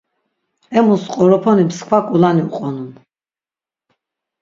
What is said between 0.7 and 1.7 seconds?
Emus qoroponi